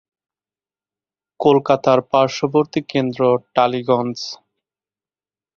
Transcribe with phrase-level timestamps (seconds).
[1.39, 3.21] কলকাতার পাশ্ববর্তী কেন্দ্র
[3.55, 4.17] টালিগঞ্জ।